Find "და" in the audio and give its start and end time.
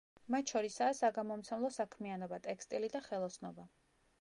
2.97-3.03